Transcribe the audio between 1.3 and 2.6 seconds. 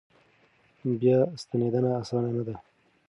ستنېدنه اسانه نه ده.